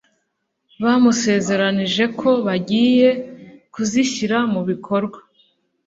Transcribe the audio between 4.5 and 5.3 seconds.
mu bikorwa